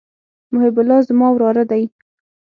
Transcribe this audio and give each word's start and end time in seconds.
محب 0.53 0.75
الله 0.81 0.99
زما 1.07 1.27
وراره 1.31 1.63
دئ. 1.71 1.83